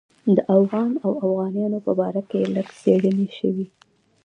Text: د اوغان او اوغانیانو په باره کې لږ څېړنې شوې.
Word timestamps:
د 0.35 0.37
اوغان 0.55 0.91
او 1.05 1.11
اوغانیانو 1.25 1.79
په 1.85 1.91
باره 1.99 2.21
کې 2.29 2.39
لږ 2.55 2.67
څېړنې 2.79 3.27
شوې. 3.37 3.65